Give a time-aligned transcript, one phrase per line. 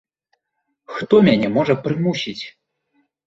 [0.95, 2.43] Хто мяне можа прымусіць?